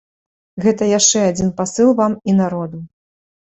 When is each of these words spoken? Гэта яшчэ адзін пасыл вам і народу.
Гэта 0.63 0.87
яшчэ 0.99 1.19
адзін 1.33 1.51
пасыл 1.61 1.93
вам 2.01 2.17
і 2.33 2.37
народу. 2.41 2.83